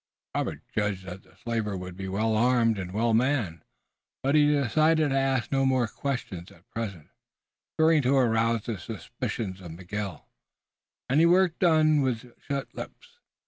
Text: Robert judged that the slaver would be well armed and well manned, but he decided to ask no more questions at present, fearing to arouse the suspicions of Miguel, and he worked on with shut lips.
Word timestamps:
Robert 0.33 0.63
judged 0.75 1.05
that 1.05 1.21
the 1.21 1.35
slaver 1.43 1.77
would 1.77 1.95
be 1.95 2.07
well 2.07 2.35
armed 2.35 2.79
and 2.79 2.91
well 2.91 3.13
manned, 3.13 3.63
but 4.23 4.33
he 4.33 4.47
decided 4.51 5.09
to 5.11 5.15
ask 5.15 5.51
no 5.51 5.63
more 5.63 5.87
questions 5.87 6.51
at 6.51 6.67
present, 6.71 7.09
fearing 7.77 8.01
to 8.01 8.15
arouse 8.17 8.63
the 8.63 8.79
suspicions 8.79 9.61
of 9.61 9.73
Miguel, 9.73 10.27
and 11.07 11.19
he 11.19 11.27
worked 11.27 11.63
on 11.63 12.01
with 12.01 12.33
shut 12.41 12.73
lips. 12.73 13.19